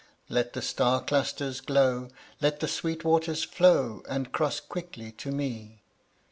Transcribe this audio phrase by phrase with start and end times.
[0.29, 2.07] Let the star clusters glow,
[2.41, 5.83] Let the sweet waters flow, And cross quickly to me.